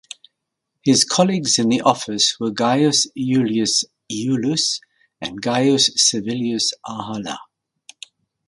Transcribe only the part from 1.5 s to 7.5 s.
in the office were Gaius Julius Iulus and Gaius Servilius Ahala.